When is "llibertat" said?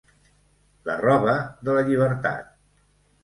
1.91-2.51